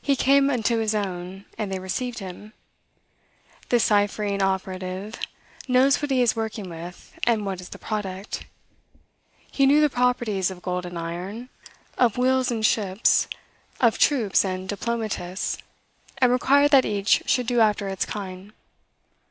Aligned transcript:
He 0.00 0.16
came 0.16 0.48
unto 0.48 0.78
his 0.78 0.94
own, 0.94 1.44
and 1.58 1.70
they 1.70 1.78
received 1.78 2.20
him. 2.20 2.54
This 3.68 3.84
ciphering 3.84 4.40
operative 4.40 5.16
knows 5.68 6.00
what 6.00 6.10
he 6.10 6.22
is 6.22 6.34
working 6.34 6.70
with, 6.70 7.12
and 7.26 7.44
what 7.44 7.60
is 7.60 7.68
the 7.68 7.76
product. 7.78 8.46
He 9.50 9.66
knew 9.66 9.82
the 9.82 9.90
properties 9.90 10.50
of 10.50 10.62
gold 10.62 10.86
and 10.86 10.98
iron, 10.98 11.50
of 11.98 12.16
wheels 12.16 12.50
and 12.50 12.64
ships, 12.64 13.28
of 13.78 13.98
troops 13.98 14.42
and 14.42 14.66
diplomatists, 14.70 15.58
and 16.16 16.32
required 16.32 16.70
that 16.70 16.86
each 16.86 17.24
should 17.26 17.46
do 17.46 17.60
after 17.60 17.88
its 17.88 18.06
kind. 18.06 18.54